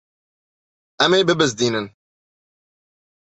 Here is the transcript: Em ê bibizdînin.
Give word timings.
Em 1.03 1.11
ê 1.17 1.21
bibizdînin. 1.27 1.87